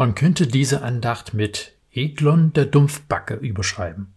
[0.00, 4.14] Man könnte diese Andacht mit Eglon der Dumpfbacke überschreiben.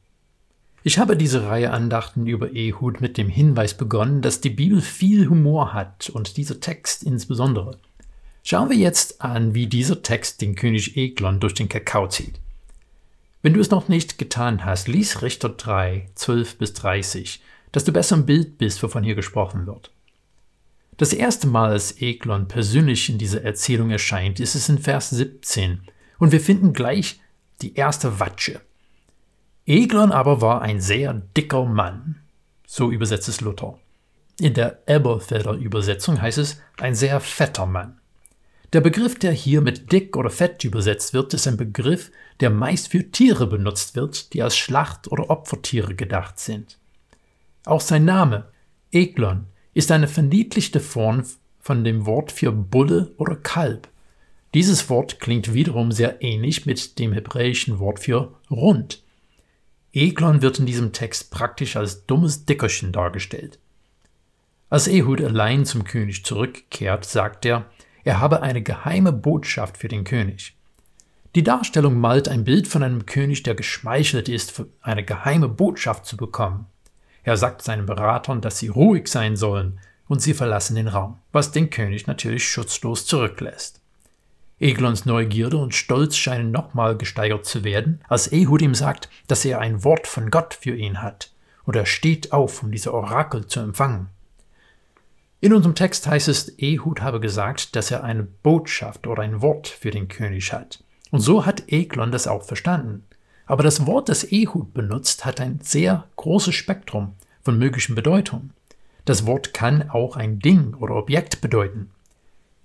[0.82, 5.28] Ich habe diese Reihe Andachten über Ehud mit dem Hinweis begonnen, dass die Bibel viel
[5.28, 7.80] Humor hat und dieser Text insbesondere.
[8.44, 12.40] Schauen wir jetzt an, wie dieser Text den König Eglon durch den Kakao zieht.
[13.42, 17.42] Wenn du es noch nicht getan hast, lies Richter 3, 12 bis 30,
[17.74, 19.92] dass du besser im Bild bist, wovon hier gesprochen wird.
[20.98, 25.82] Das erste Mal, als Eglon persönlich in dieser Erzählung erscheint, ist es in Vers 17
[26.20, 27.20] und wir finden gleich
[27.62, 28.62] die erste Watsche.
[29.66, 32.22] Eglon aber war ein sehr dicker Mann,
[32.68, 33.80] so übersetzt es Luther.
[34.40, 38.00] In der Elberfelder Übersetzung heißt es ein sehr fetter Mann.
[38.74, 42.88] Der Begriff, der hier mit dick oder fett übersetzt wird, ist ein Begriff, der meist
[42.90, 46.80] für Tiere benutzt wird, die als Schlacht- oder Opfertiere gedacht sind.
[47.66, 48.52] Auch sein Name,
[48.92, 51.24] Eglon, ist eine verniedlichte Form
[51.60, 53.88] von dem Wort für Bulle oder Kalb.
[54.54, 59.02] Dieses Wort klingt wiederum sehr ähnlich mit dem hebräischen Wort für rund.
[59.94, 63.60] Eglon wird in diesem Text praktisch als dummes Dickerchen dargestellt.
[64.70, 67.66] Als Ehud allein zum König zurückkehrt, sagt er,
[68.04, 70.56] er habe eine geheime Botschaft für den König.
[71.36, 76.18] Die Darstellung malt ein Bild von einem König, der geschmeichelt ist, eine geheime Botschaft zu
[76.18, 76.68] bekommen.
[77.24, 81.52] Er sagt seinen Beratern, dass sie ruhig sein sollen, und sie verlassen den Raum, was
[81.52, 83.82] den König natürlich schutzlos zurücklässt.
[84.60, 89.60] Eglons Neugierde und Stolz scheinen nochmal gesteigert zu werden, als Ehud ihm sagt, dass er
[89.60, 91.32] ein Wort von Gott für ihn hat,
[91.64, 94.10] und er steht auf, um diese Orakel zu empfangen.
[95.40, 99.68] In unserem Text heißt es, Ehud habe gesagt, dass er eine Botschaft oder ein Wort
[99.68, 100.84] für den König hat.
[101.12, 103.04] Und so hat Eglon das auch verstanden.
[103.46, 108.54] Aber das Wort, das Ehud benutzt, hat ein sehr großes Spektrum von möglichen Bedeutungen.
[109.06, 111.92] Das Wort kann auch ein Ding oder Objekt bedeuten.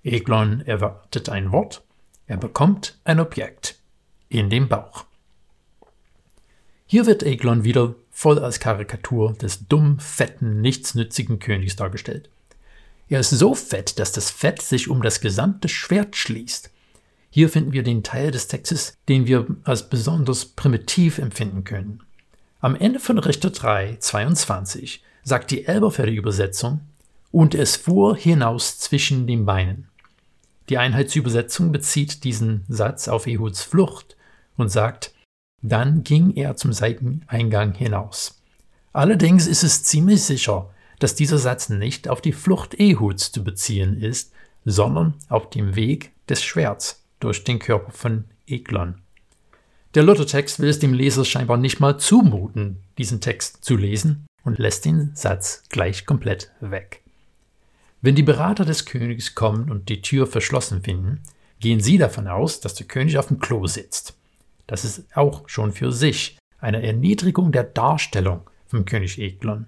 [0.03, 1.83] Eglon erwartet ein Wort,
[2.27, 3.77] er bekommt ein Objekt
[4.29, 5.05] in dem Bauch.
[6.85, 12.29] Hier wird Eglon wieder voll als Karikatur des dumm, fetten, nichtsnützigen Königs dargestellt.
[13.09, 16.71] Er ist so fett, dass das Fett sich um das gesamte Schwert schließt.
[17.29, 22.01] Hier finden wir den Teil des Textes, den wir als besonders primitiv empfinden können.
[22.59, 26.81] Am Ende von Richter 3, 22 sagt die Elberfelder Übersetzung,
[27.31, 29.87] und es fuhr hinaus zwischen den Beinen.
[30.69, 34.17] Die Einheitsübersetzung bezieht diesen Satz auf Ehuds Flucht
[34.57, 35.13] und sagt,
[35.61, 38.41] dann ging er zum Seiteneingang hinaus.
[38.93, 40.69] Allerdings ist es ziemlich sicher,
[40.99, 44.31] dass dieser Satz nicht auf die Flucht Ehuds zu beziehen ist,
[44.65, 48.95] sondern auf dem Weg des Schwerts durch den Körper von Eglon.
[49.95, 54.59] Der Luthertext will es dem Leser scheinbar nicht mal zumuten, diesen Text zu lesen und
[54.59, 57.01] lässt den Satz gleich komplett weg.
[58.01, 61.21] Wenn die Berater des Königs kommen und die Tür verschlossen finden,
[61.59, 64.15] gehen sie davon aus, dass der König auf dem Klo sitzt.
[64.67, 69.67] Das ist auch schon für sich eine Erniedrigung der Darstellung vom König Eglon.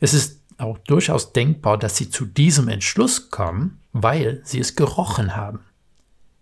[0.00, 5.36] Es ist auch durchaus denkbar, dass sie zu diesem Entschluss kommen, weil sie es gerochen
[5.36, 5.60] haben.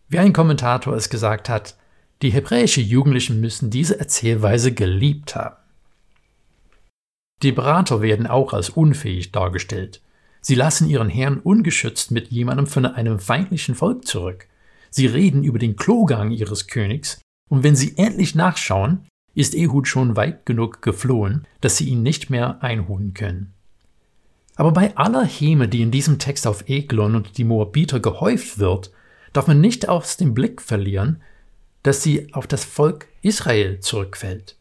[0.09, 1.77] Wie ein Kommentator es gesagt hat,
[2.23, 5.57] die hebräische Jugendlichen müssen diese Erzählweise geliebt haben.
[7.43, 10.01] Die Berater werden auch als unfähig dargestellt.
[10.41, 14.47] Sie lassen ihren Herrn ungeschützt mit jemandem von einem feindlichen Volk zurück.
[14.91, 20.17] Sie reden über den Klogang ihres Königs, und wenn sie endlich nachschauen, ist Ehud schon
[20.17, 23.53] weit genug geflohen, dass sie ihn nicht mehr einholen können.
[24.55, 28.91] Aber bei aller Häme, die in diesem Text auf Eglon und die Moabiter gehäuft wird,
[29.37, 31.23] darf man nicht aus dem Blick verlieren,
[31.83, 34.57] dass sie auf das Volk Israel zurückfällt.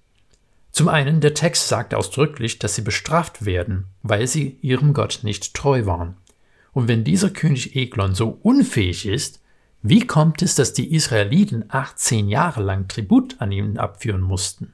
[0.72, 5.54] Zum einen, der Text sagt ausdrücklich, dass sie bestraft werden, weil sie ihrem Gott nicht
[5.54, 6.18] treu waren.
[6.74, 9.40] Und wenn dieser König Eglon so unfähig ist,
[9.82, 14.74] wie kommt es, dass die Israeliten 18 Jahre lang Tribut an ihn abführen mussten?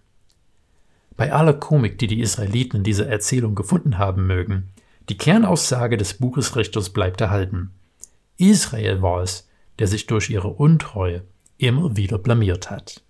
[1.16, 4.70] Bei aller Komik, die die Israeliten in dieser Erzählung gefunden haben mögen,
[5.10, 7.70] die Kernaussage des Buches Richters bleibt erhalten.
[8.38, 9.48] Israel war es,
[9.82, 11.24] der sich durch ihre Untreue
[11.58, 13.04] immer wieder blamiert hat.